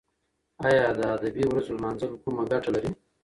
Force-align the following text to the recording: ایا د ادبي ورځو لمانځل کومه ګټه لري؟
ایا 0.67 0.85
د 0.97 1.01
ادبي 1.15 1.43
ورځو 1.47 1.75
لمانځل 1.77 2.11
کومه 2.23 2.43
ګټه 2.51 2.69
لري؟ 2.75 2.91